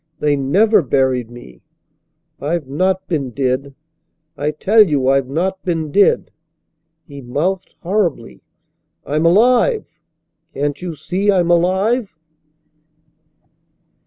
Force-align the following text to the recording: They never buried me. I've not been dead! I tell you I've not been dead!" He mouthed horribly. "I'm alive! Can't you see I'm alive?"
They 0.19 0.35
never 0.35 0.81
buried 0.81 1.29
me. 1.29 1.61
I've 2.39 2.67
not 2.67 3.07
been 3.07 3.29
dead! 3.29 3.75
I 4.35 4.49
tell 4.49 4.81
you 4.81 5.07
I've 5.09 5.29
not 5.29 5.61
been 5.63 5.91
dead!" 5.91 6.31
He 7.07 7.21
mouthed 7.21 7.75
horribly. 7.81 8.41
"I'm 9.05 9.27
alive! 9.27 9.85
Can't 10.55 10.81
you 10.81 10.95
see 10.95 11.31
I'm 11.31 11.51
alive?" 11.51 12.15